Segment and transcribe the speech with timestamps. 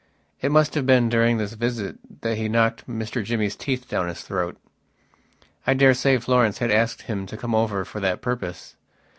[0.41, 4.21] It must have been during this visit that he knocked Mr Jimmy's teeth down his
[4.21, 4.57] throat.
[5.67, 8.75] I daresay Florence had asked him to come over for that purpose.